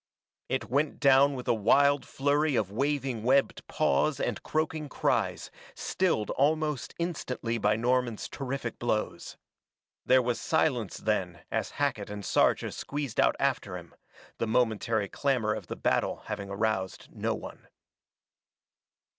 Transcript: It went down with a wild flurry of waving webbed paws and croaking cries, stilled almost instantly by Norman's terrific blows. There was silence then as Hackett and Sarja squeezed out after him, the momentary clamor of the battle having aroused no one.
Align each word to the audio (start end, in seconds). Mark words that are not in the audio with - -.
It 0.49 0.67
went 0.67 0.99
down 0.99 1.35
with 1.35 1.47
a 1.47 1.53
wild 1.53 2.07
flurry 2.07 2.55
of 2.55 2.71
waving 2.71 3.21
webbed 3.21 3.61
paws 3.67 4.19
and 4.19 4.41
croaking 4.41 4.89
cries, 4.89 5.51
stilled 5.75 6.31
almost 6.31 6.95
instantly 6.97 7.59
by 7.59 7.75
Norman's 7.75 8.27
terrific 8.27 8.79
blows. 8.79 9.37
There 10.03 10.23
was 10.23 10.41
silence 10.41 10.97
then 10.97 11.41
as 11.51 11.73
Hackett 11.77 12.09
and 12.09 12.23
Sarja 12.23 12.71
squeezed 12.73 13.19
out 13.19 13.35
after 13.39 13.77
him, 13.77 13.93
the 14.39 14.47
momentary 14.47 15.07
clamor 15.07 15.53
of 15.53 15.67
the 15.67 15.75
battle 15.75 16.23
having 16.25 16.49
aroused 16.49 17.09
no 17.11 17.35
one. 17.35 17.67